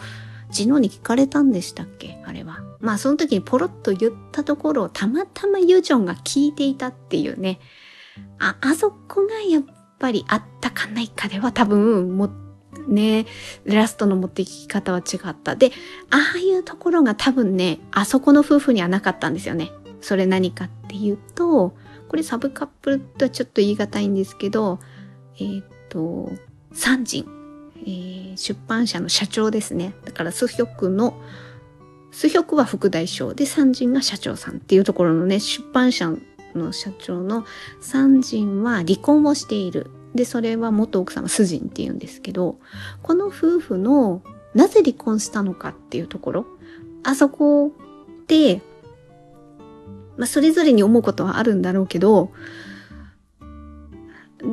[0.50, 2.22] ジノに聞かれたんでしたっけ？
[2.24, 2.60] あれは。
[2.78, 7.58] まあ、その時にポロッと言ったところを、たまたまユジョンが聞いていたっていうね、
[8.38, 9.64] あ、あそこがやっ
[9.98, 12.30] ぱりあったかないかでは多分、も
[12.86, 13.26] ね、
[13.64, 15.56] ラストの持ってき方は違った。
[15.56, 15.72] で、
[16.10, 19.70] ああいうところが多分ね、あそこの夫婦にはなかったんですよね。
[20.00, 21.74] それ何かっていうと、
[22.08, 24.78] これサブカップルとはちょっと言い難いんですけど、
[25.36, 26.30] えー、っと、
[26.72, 27.26] 三人、
[27.82, 29.94] えー、出版社の社長ですね。
[30.04, 31.20] だからスヒョクの、
[32.12, 36.12] スヒョクは副代表で三人が社長さんっていうところのね、出版社
[36.54, 37.44] の社長の
[37.80, 39.90] 三人は離婚をしている。
[40.14, 42.58] で、それは元奥様、スジンって言うんですけど、
[43.02, 44.22] この夫婦の
[44.54, 46.46] なぜ離婚したのかっていうところ、
[47.02, 47.72] あそこ
[48.28, 48.62] で、
[50.16, 52.30] まあ、それぞれに思うことはあるんだろうけど、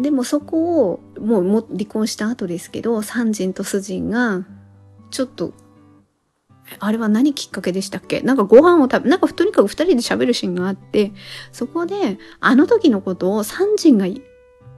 [0.01, 4.45] でもそこを、もう離婚した後ですけど、三人とスジンが、
[5.11, 5.53] ちょっと、
[6.79, 8.21] あれは何きっかけでしたっけ？
[8.21, 11.11] なんかご飯を食べ、なんかとにかく二人で喋るシーンがあって、
[11.51, 14.07] そこで、あの時のことを三人が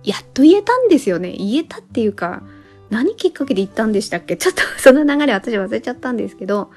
[0.04, 1.32] やっと言えたんですよね。
[1.32, 2.44] 言えたっていうか、
[2.89, 4.36] 何きっかけで言ったんでしたっけ？
[4.38, 6.72] ちょっとその流れ私忘れちゃったんですけど、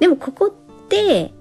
[0.00, 1.32] でもここって、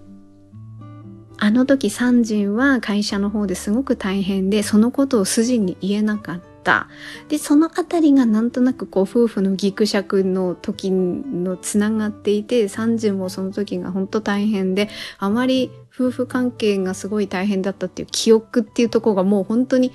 [1.37, 6.87] あの時三人は会社の方ですごく大変で、そのことを筋に言えなかった。
[7.27, 14.89] で、そのあたりがなんとなくこう夫婦のギクシャクの時のつながっていて、三人もその時が本当大変で、
[15.19, 19.91] あまり夫婦関係がすごい大変だったっていう記憶っていうところがもう本当に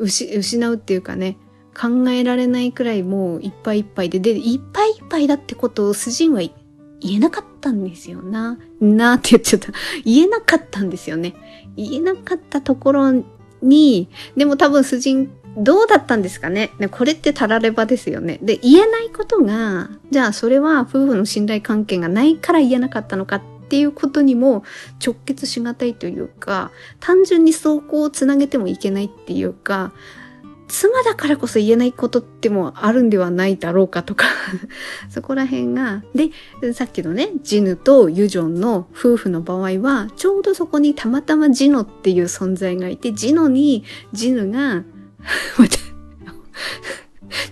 [0.00, 1.36] 失うっていうかね、
[1.78, 8.58] 考えられないくらいもういっぱいいっぱいで、で、いっぱいいっぱいだってことを主人は言えなかったんですよな。
[8.80, 9.72] なーって言っちゃった。
[10.04, 11.34] 言えなかったんですよね。
[11.76, 13.24] 言えなかったところ
[13.62, 18.38] に、でも多分主人どうだったんですかねねこれってたらればですよね。
[18.42, 24.64] で、言えないことが、じゃあそれは夫婦の信頼関係がないから言えなかったのかっっていうことにも
[25.04, 29.92] 直結しがたいというか、単純に走行をつなげてもいけないっていうか、
[30.66, 34.26] 妻だからこそ言えないことってもあるんではないだろうかとか
[35.08, 36.02] そこら辺が。
[36.16, 36.30] で、
[36.72, 44.82] さっきのね、ジヌとユジョンの夫婦の場合は、ちょうどそこにたまたまジノっていう存在がいて、ジノにジヌが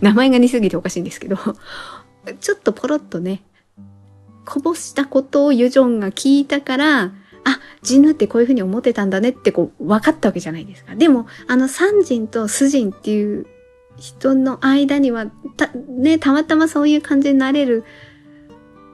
[0.03, 1.39] 名前が似すぎておかしいんですけど
[2.41, 3.45] ちょっとポロッとね、
[4.49, 7.13] こぼしたことをユジョンが聞いたから、あ、
[7.83, 10.95] ジヌってこういうふうに思ってたんだねってこう分かったわけじゃないですか。
[10.95, 13.47] でも、あのサンジンとスジンっていう
[13.99, 15.27] 人の間には、
[15.59, 17.85] た、ね、たまたまそういう感じになれる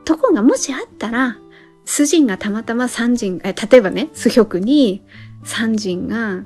[0.04, 1.38] とこがもしあったら、
[1.84, 5.02] スジンがたまたまサンジン、え、例えばね、スヒョクに
[5.44, 6.44] サンジンが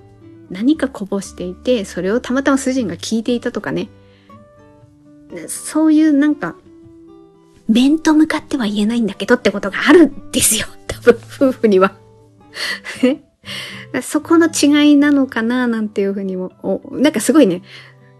[0.50, 3.88] 何かこぼしていて、それをたまたまスジンが聞いていたとかね。
[5.46, 6.56] そういうなんか、
[7.68, 10.66] 面と向かっては言えないんだけどってことがあるんですよ。
[10.86, 11.94] 多分、夫婦には。
[14.02, 16.52] そこの違いなのかななんていうふうにも、
[16.90, 17.62] なんかすごいね、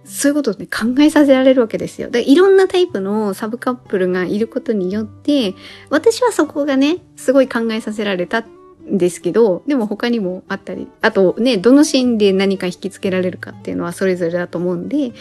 [0.05, 2.09] そういうことをね、考えさせられるわけですよ。
[2.09, 5.55] で、いろんなタイプのサブカップルがいることによって、
[5.91, 8.45] 私はそこがね、すごい考えさせられたっ
[8.91, 15.13] ですけど、でも他にもあったり、あとね、どのシーンで何か引きつけられるかっていうのはそれぞれだと思うんで、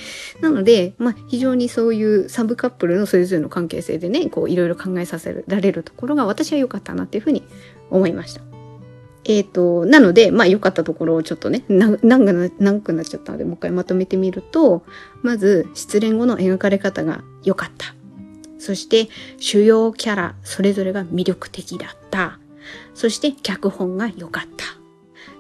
[0.41, 7.43] なので、まあ、非常にそういうサブカップルのそれぞれの関係性でね、こう、いろいろ考えさせられるところが私は良かったなっていうふうに
[7.89, 8.41] 思いました。
[9.25, 14.83] えっ、ー、と、なので、まあ良かったところをちょっとね、長くなっちゃったので、もう一回まとめてみると、
[15.21, 17.93] まず、失恋後の描かれ方が良かった。
[18.57, 22.39] そして、主要キャラ、それぞれが魅力的だった。
[22.93, 24.65] そして、脚本が良かった。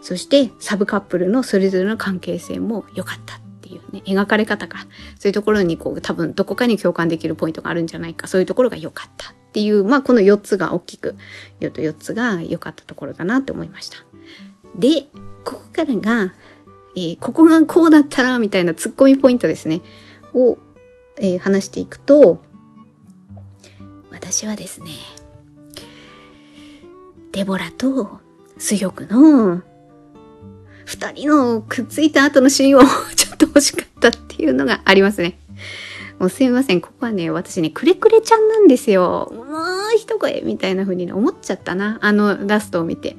[0.01, 4.79] そして、サブカップルのそれぞれの関係性も良かったっていうね、描かれ方が、
[5.19, 11.15] そういうところにこう、多分どこかに共感できるポイントがあるんじゃないか、そういうところが良かったっていう、まあこの4つが大きく
[11.59, 13.97] 4つが良かったところだなって思いました。
[14.77, 15.07] で、
[15.43, 16.33] ここからが、
[16.95, 19.81] えー、ここがこうだったらみたいなツッコミポイントですね。
[20.33, 20.57] を、
[21.17, 22.41] えー、話していくと、
[24.11, 24.87] 私はですね、
[27.37, 28.19] デボラと
[28.57, 29.61] スヨクの
[30.85, 32.81] 二人のくっついた後のシーンを
[33.15, 35.37] ちょっと欲しかったっていうのがありますね。
[36.17, 36.81] もうすいません。
[36.81, 39.31] ここはね、私ね、くれくれちゃんなんですよ。
[39.35, 39.45] もう
[39.99, 41.99] 一声みたいな風に思っちゃったな。
[42.01, 43.15] あのラストを見て。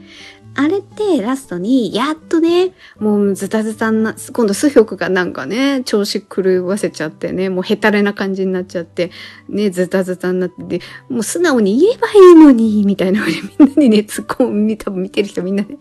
[0.61, 9.13] あれってラストに、やっとね、もうズタズタな、今度スヒョクがなんかね、調子狂わせちゃってね、もうヘタレな感じになっちゃって、
[9.49, 15.75] ね、ズタズタになってて、もう素直に言えばいいのに、みたいな風にみんなにね、突っ込む、多分見てる人みんなで、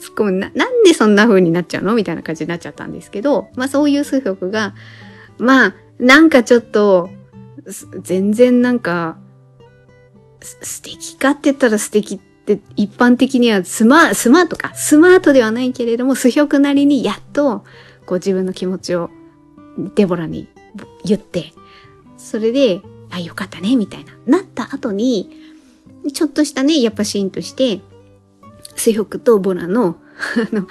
[0.00, 0.32] 突っ込む。
[0.32, 1.94] な、なんでそんな風になっちゃうの？
[1.94, 4.74] みたいな感じになっちゃったんですけど、まあそういうスヒョクが、
[5.38, 7.08] まあ、なんかちょっと、
[8.02, 9.16] 全然なんか、
[10.40, 12.33] 素敵かって言ったら素敵って
[12.76, 14.74] 一般的にはスマスマートか。
[14.74, 17.64] スマートではないけれども、素朴なりにやっと、
[18.06, 19.10] こう自分の気持ちを
[19.94, 20.48] デボラに
[21.04, 21.52] 言って、
[22.18, 24.12] それで、あ、よかったね、みたいな。
[24.26, 25.30] なった後に、
[26.12, 27.80] ちょっとしたね、やっぱシーンとして、
[28.76, 29.96] スヒョクとボラの、
[30.52, 30.66] あの、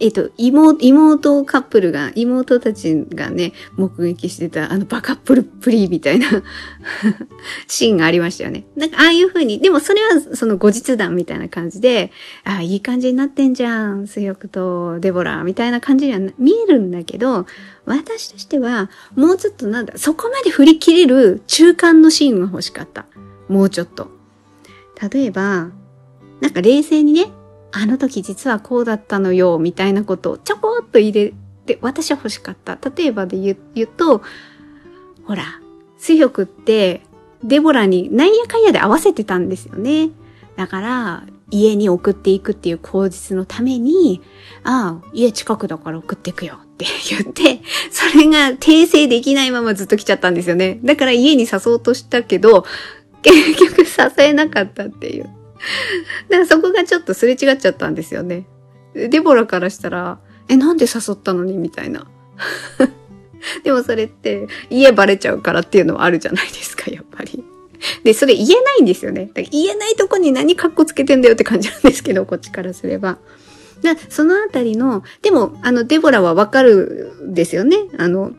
[0.00, 6.26] えっ、と、妹、妹カップルが、妹たちがね、目撃してた、あの、バカップルプリみたいな
[7.68, 8.66] シーンがありましたよね。
[8.76, 12.10] なんか、ああいう風に、でもそれは、その後日談みたいな感じで、
[12.42, 17.46] ああ、いい感じになってんじゃん、水浴とデボラ、みたいな感じには見えるんだけど、
[17.86, 23.06] 私としては、もうちょっとなんだ、そこまで振り切れる中間のシーンが欲しかった。
[23.48, 24.08] もうちょっと。
[25.12, 25.70] 例えば、
[26.40, 27.30] なんか冷静にね、
[27.76, 31.32] あの時実はこうだったのよ、みたいなことをちょこっと入れ
[31.66, 32.78] て、私は欲しかった。
[32.96, 34.22] 例えばで言うと、
[35.26, 35.60] ほら、
[35.98, 37.02] 水浴って、
[37.42, 40.10] デボラになんやかんやで合わせてたんですよね。
[40.56, 44.22] だから、家に送っていくっていう口実のために、
[44.62, 47.60] ああ、家近くだから送っていくよって言って、
[47.90, 50.78] それが訂正できないままずっと来ちゃったんですよね。
[50.84, 52.64] だから家に誘おうとしたけど、
[53.22, 55.43] 結局誘えなかったっていう。
[56.28, 58.46] だからそこがちょっとすれ違っちゃったんですよね。
[58.94, 62.06] デボラからしたら、え、なんで誘ったのにみたいな。
[63.62, 67.44] でもそれって家バレちゃうからっていうのはあるじゃないですか、やっぱり。
[68.02, 69.26] で、それ言えないんですよね。
[69.26, 73.18] だから言えないとこに何カッコつけてんだよって感じなんですけど、こっちからすれば。
[74.08, 77.76] そのあたりの、でも、あの、デボラはわかるんですよね。
[77.98, 78.32] あの、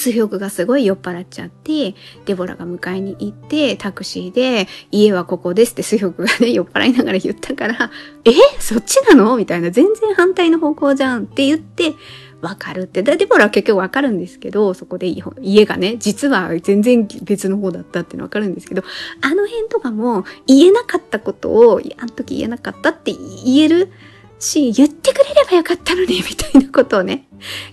[0.00, 7.90] スヒョクがすごい酔っ払っちゃって、デボラが迎えに行って、タクシーで、家はここですってスヒョクがね、酔っ払いながら言ったから、
[8.24, 8.32] え？
[8.58, 9.36] そっちなの？
[9.36, 11.94] みたいな、全然反対の方向じゃんって言って、
[12.40, 13.02] わかるって。
[13.02, 15.06] だデボラは結局わかるんですけど、そこで
[15.42, 18.82] 家がね、実は全然別の方だったってのわかるんですけど、
[19.20, 23.12] あの辺とかも言えなかったことを、あの時言えなかったって
[23.44, 23.92] 言える
[24.40, 27.28] し、言ってくれればよかったのに、 みたいなことをね、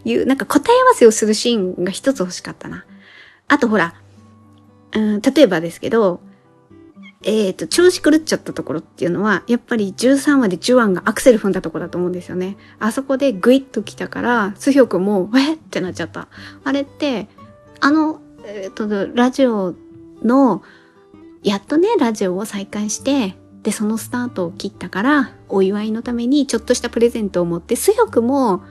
[0.05, 2.85] 言う、なんか答え合わせをするシーンが一つ欲しかったな。
[3.47, 3.95] あとほら、
[4.93, 6.21] うん、例えばですけど、
[7.23, 12.57] えっ、ー、と、調子狂っちゃったところっていうのは、やっぱり13話でジュアンがアクセル踏んだところだと思うんですよね。
[12.79, 16.27] あそこでグイッと来たから、スヒョクも、えってなっちゃった。
[16.63, 17.27] あれって、
[17.79, 19.73] あの、えっ、ー、と、ラジオ
[20.23, 20.61] の、
[21.43, 23.35] やっとね、ラジオを再開して、
[23.67, 28.63] で、そのスタートを切ったから、お祝いのためにちょっとしたプレゼントを持って、すよくも、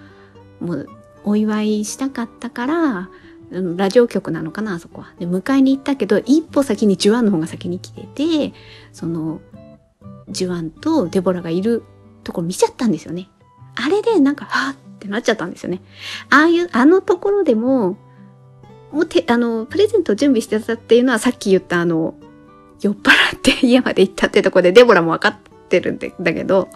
[0.59, 0.89] もう、
[1.23, 3.11] お祝いしたかったから、
[3.51, 5.13] ラジオ局なのかな、あそこは。
[5.19, 8.55] で、迎えに行ったけど、一歩先にジュアンの方が先に来てて、
[8.95, 9.43] その、
[10.31, 11.83] ジュアンとデボラがいる
[12.25, 13.29] ところ見ちゃったんですよね。
[13.75, 15.83] あれでなんか、はぁってなっちゃったんですよね。
[16.31, 17.99] ああいう、あのところでも、
[18.93, 22.15] もうて、あの、プレゼントを準備してたっていうのはさっき言ったあの、
[22.81, 25.37] 酔っ払って家まで行ったってとこでデボラも分かっ
[25.69, 26.69] てるんだけど、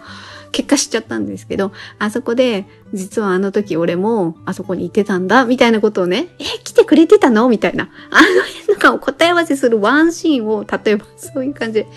[0.51, 7.47] 結果知っちゃったんですけど、あそこで、実はあの時俺もあそこに行ってたんだ、みたいなことをね、え、来てくれてたの？
[7.49, 7.89] みたいな。
[8.09, 11.87] あの辺のか答え合わせするワンシーンを、例えば そういう感じで、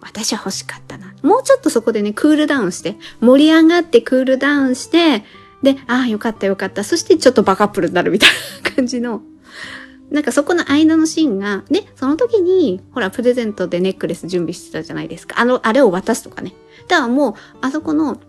[0.00, 1.14] 私は欲しかったな。
[1.22, 5.24] もうちょっとそこでね、クールダウンして、盛り上がってクールダウンして、
[5.62, 6.84] で、ああ、よかったよかった。
[6.84, 8.30] そしてちょっとバカップルになるみたい
[8.62, 9.22] な感じの、
[10.14, 15.40] なんかそこの間のシーンが、で、その時に、ほら、プレゼントでネックレス準備してたじゃないですか。
[15.40, 16.54] あの、あれを渡すとかね。
[16.86, 18.20] だからもう、あそこの、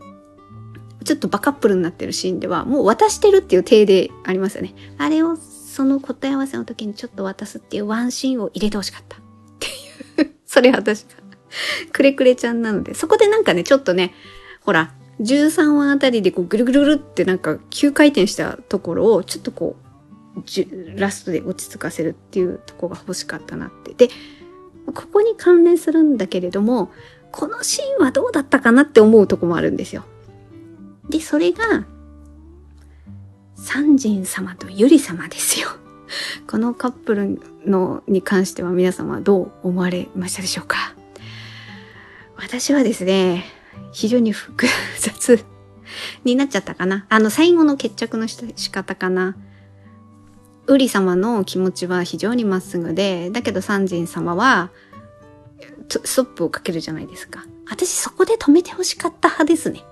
[1.03, 4.73] ちょっとバカップルになってるシーンでは、もう渡してるっていう体でありますよね。
[4.97, 9.17] あれを、その答え合わせの時にちょっと渡すっていうワンシーンを入れてほしかった。
[9.17, 9.19] っ
[9.59, 9.67] て
[10.23, 11.09] いう それ私が
[11.91, 14.15] くれくれちゃんなので、そこでなんかね、ちょっとね、
[14.61, 19.84] ほら、13話あたりでこうぐるぐるぐるってなんか急回転したところをちょっとこう
[20.45, 23.93] じゅラストで落ち着かせるっていうとこが欲しかったなって。
[23.93, 24.13] で、
[24.93, 26.91] ここに関連するんだけれども、
[27.31, 30.03] このシーンはどうだったかなって思うとこもあるんですよ。
[31.09, 31.85] で、それが、
[33.55, 35.69] 三人様とゆり様ですよ。
[36.47, 40.93] このカップルのに関しては皆様どう思われましたでしょうか
[42.35, 43.45] 私はですね、
[43.91, 44.67] 非常に複
[44.99, 45.43] 雑
[46.23, 47.05] になっちゃったかな。
[47.09, 49.35] あの、最後の決着の仕方かな。
[50.67, 54.71] ウリ様の気持ちは非常にまっすぐで、だけどサンジン様は、
[55.89, 57.45] ストップをかけるじゃないですか。
[57.69, 59.83] 私そこで止めて欲しかった派ですね。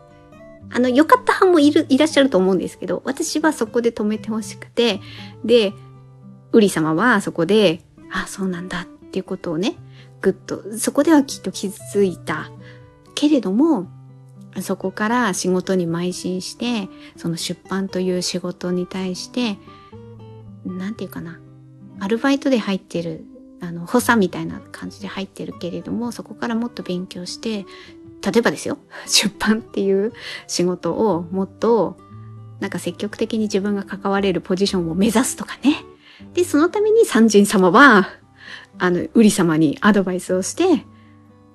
[0.71, 5.01] あの、良かった派もいる、いらっしゃると思うんですけど、私はそこで止めて欲しくて、
[5.45, 5.73] で、
[6.51, 9.75] ウリ様はそこで、あ、そうなんだっていうことをね、
[10.21, 12.49] ぐっと、そこではきっと気づいた。
[13.13, 13.87] けれども、
[14.61, 19.57] そこから仕事に邁進して、その出版という仕事に対して、
[20.65, 21.39] なんていうかな、
[21.99, 23.25] アルバイトで入ってる、
[23.61, 27.65] あの、補佐みたいな感じで入ってるけれども、そこからもっと勉強して、
[28.21, 30.13] 例えばですよ、 出版っていう
[30.47, 31.97] 仕事をもっと、
[32.59, 35.83] なんか積極的に自分が関われるポジションを目指すとかね。
[36.33, 38.07] で、そのために三人様は、
[38.79, 40.85] あの、売り様にアドバイスをして、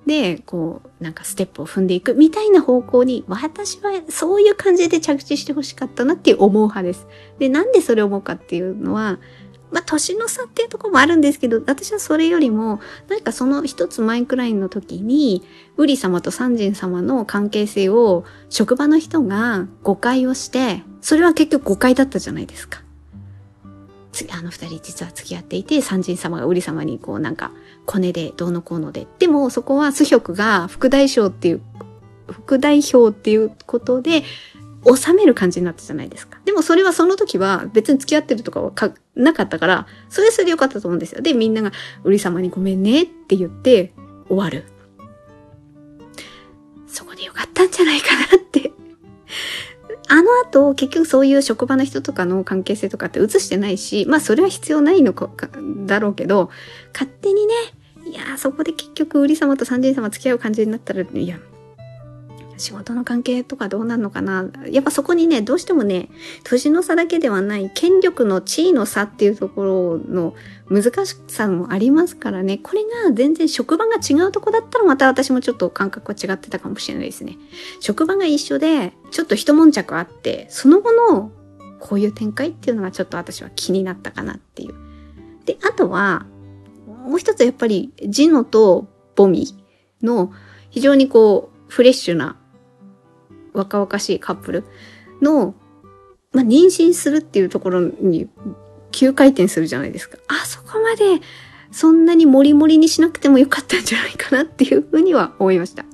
[0.09, 7.05] で、こう、なんかステップを踏んでいくみたいな方向に、私はそういう感じで着地してほしかったなっていう思う派です。
[7.37, 9.19] で、なんでそれを思うかっていうのは、
[9.71, 15.43] まあ、年の差っていうとこもあるんですけど、私はそれよりも、なんかその一つ前くらいの時に、
[15.77, 22.81] ウリ様とサンジン様の関係性を職場の人が誤解をして、それは結局誤解だったじゃないですか。
[24.31, 27.51] あの二人実は付き合っていて、三人様がウリ様にこうなんか、
[27.89, 29.07] コネでどうのこうので。
[29.17, 31.61] でもそこはスヒョクが副代表っていう、
[32.27, 34.21] 副代表っていうことで、
[34.85, 36.37] 収める感じになったじゃないですか。
[36.45, 41.21] でもそれはその時は別に付き合ってるとかはかなかったから、それそれでよかったと思うんですよ。
[41.21, 41.71] で、みんなが、
[42.03, 43.91] ウリ様にごめんねって言って
[44.27, 44.65] 終わる。
[46.85, 48.71] そこでよかったんじゃないかなって
[50.09, 55.29] あの後、結局そういう職場の人とかの関係性とかって映してないし、まあそれは必要ないのか、
[55.85, 56.49] だろうけど、
[56.93, 57.53] 勝手にね、
[58.09, 61.37] いやそこで結局、売り様と三人様付き合う感じになったら、いや、
[62.57, 64.49] 仕事の関係とかどうなるのかな。
[64.69, 66.09] やっぱそこにね、どうしてもね、
[66.43, 70.33] 年の差だけではない、権力の地位の差っていうところの
[70.69, 72.57] 難しさもありますからね。
[72.57, 77.37] これが全然職場が違うとこだったらまた私もちょっと感覚は違ってたかもしれないですね。
[77.79, 81.31] 職場が一緒で、ちょっと一悶着あって、その後の
[81.79, 84.73] こういう展開っていうのがちょっと私は気になったかなっていう。
[85.45, 86.25] で、あとは、
[87.09, 89.47] もう一つやっぱりジノとボミ
[90.01, 90.31] の
[90.69, 92.37] 非常にこうフレッシュな
[93.53, 94.63] 若々しいカップル
[95.21, 95.55] の、
[96.31, 98.29] まあ、妊娠するっていうところに
[98.91, 100.17] 急回転するじゃないですか。
[100.27, 101.21] あそこまで
[101.71, 105.85] そんなにモリモリにしなくてもよかったんじゃないかなっていうふうには思いました。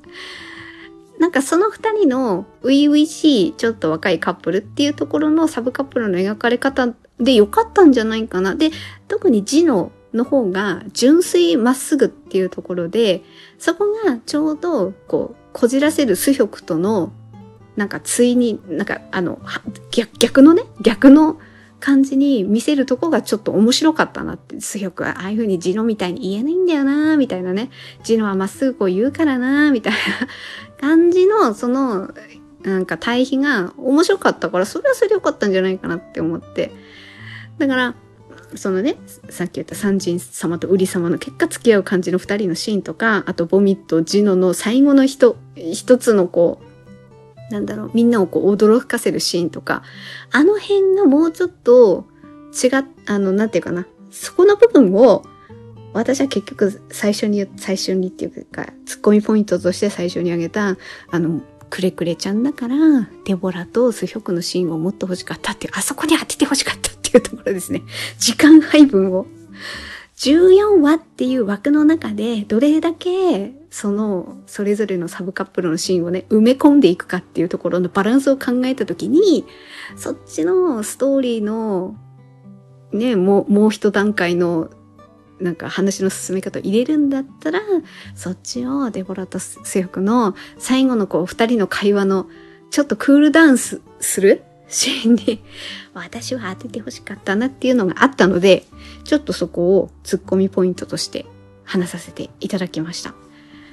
[1.20, 8.56] なんかその二人の初々しいちょっと若いカップルっていうところのサブカップルの描かれ方でよかったんじゃないかな。
[8.56, 8.72] で、
[9.08, 13.24] 特にジノの方が純粋まっすぐっていうところで、
[13.60, 17.12] そこがちょうどこうこじらせるスヒョクとの
[17.76, 19.40] なんかついに、なんかあの、
[19.92, 21.40] 逆、逆のね、逆の
[21.80, 27.70] 感じに見せるとこがちょっと面白かったなって、すごくああいう風にジノみたいに言えないんだよなみたいなね。
[28.04, 30.00] ジノはまっすぐこう言うからなみたいな
[30.80, 32.12] 感じの、その、
[32.64, 36.72] なんか対比が面白かったから、それはそれでよかったんじゃないかなって思って。
[37.58, 37.96] だから、
[38.56, 38.96] そのね、
[39.30, 46.62] さっき言った三人様とウリ様の結果付き合う感じの二人のシーンとか、あとボミット、ジノの最後の人、一つのこ
[47.50, 49.84] う、なんだろう、みんなをこう驚かせるシーンとか、
[50.32, 52.06] あの辺がもうちょっと
[52.52, 55.24] 違っ、あの、なんていうかな、そこの部分を、
[55.94, 60.78] 私は結局最初に、最初にっていうか、ツッコミポイントとして最初に挙げた、
[61.10, 62.76] あの、くれくれちゃんだから、
[63.26, 67.84] デボラとスヒョクのシーンをもっと欲しかったっていう、あそこに当てて欲しかったっていうところですね。
[68.20, 69.26] 時間配分を。
[70.18, 79.46] 14話っていう枠の中で、どれだけ、その、それぞれのサブカップルのシーンをね、埋め込んでいくかっていうところのバランスを考えたときに、
[79.98, 81.96] そっちのストーリーの、
[82.94, 84.70] ね、もう、もう一段階の
[85.40, 87.60] なんか話の進め方を入れるんだったら、
[88.16, 92.28] そっちをデボラとスヨクの最後のこう二人の会話の
[92.72, 93.82] ちょっとクールダウンす
[94.22, 95.44] るシーンに
[95.94, 98.66] 私は当ててほしかったなっていうのがあったので、
[99.04, 101.26] ちょっとそこをツッコミポイントとして
[101.64, 103.14] 話させていただきました。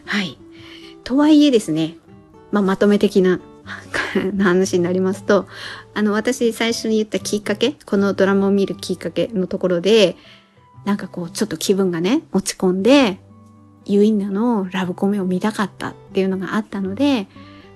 [0.07, 0.39] はい。
[1.05, 1.97] とはいえですね、
[2.51, 3.41] まあ、まとめ的な
[4.39, 5.47] 話になりますと、
[5.95, 10.17] あの、私最初に言ったきっかけ、このドラマを見るきっかけのところで、
[10.85, 13.21] なんかこう、ちょっと気分がね、落ち込んで、
[13.85, 17.27] ユインナのラブコメを見たかったっていうのがあったので、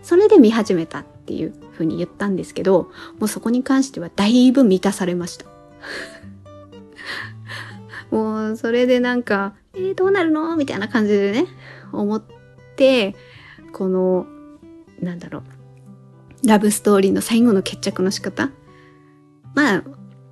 [0.03, 5.47] それで見始めたっていうふうに言ったんですけど、もうそこに関してはだいぶ満たされました。
[8.11, 10.57] もう、それでなんか、えー、どうなるの？
[10.57, 11.47] みたいな感じでね、
[11.93, 12.23] 思っ
[12.77, 13.17] て、
[13.73, 14.27] この、
[15.01, 15.41] なんだろ
[16.45, 18.51] う、ラブストーリーの最後の決着の仕方。
[19.55, 19.85] まあ、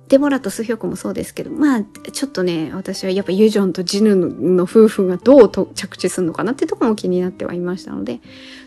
[0.07, 8.19] デボラとスヒョクもそうですけど、まあ、ちょっとね、私はやっぱユジョンとジヌの夫婦がどうと着地するのかなってとこも気になってはいましたので、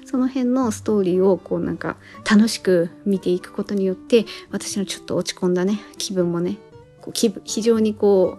[0.05, 1.97] その辺のストーリーをこうなんか
[2.29, 6.59] 楽しく見ていくことによって、私のちょっと落ち込んだね、気分もね、
[7.01, 8.39] こう気分、非常にこ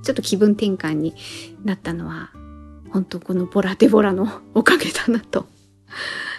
[0.00, 1.14] う、ちょっと気分転換に
[1.64, 2.30] なったのは、
[2.90, 5.46] 本当このボラデボラのおかげだなと、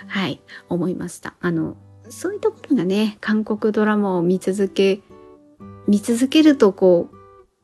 [0.08, 1.34] はい、思いました。
[1.40, 1.78] あの、
[2.10, 5.02] そういうところがね、韓国ドラマを見続け
[5.88, 7.10] 見続けるとこ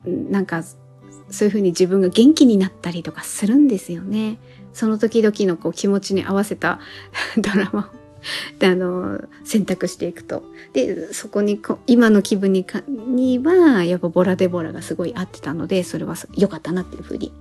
[0.04, 0.62] う、なんか、
[1.30, 4.38] そういうふうに自分が元気になったりとかするんですよね。
[4.72, 6.80] その時々のこう気持ちに合わせた
[7.38, 10.42] ドラマを、あの、選択していくと。
[10.72, 17.32] で、そこにこ、今の気分にか、には、やっぱボラデボラがすごい合ってたので、それは良かったなっていうふうに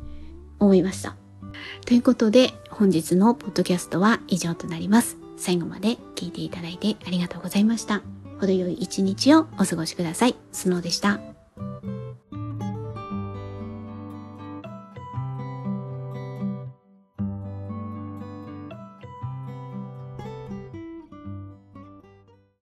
[0.59, 1.15] 思いました。
[1.85, 5.17] ということで、本日のポッドキャストは以上となります。
[5.37, 8.18] 最後まで聞いていただいてありがとうございました。
[8.39, 10.35] 程よい一日をお過ごしください。
[10.51, 11.19] スノーでした。